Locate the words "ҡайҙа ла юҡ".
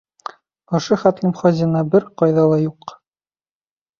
2.21-2.95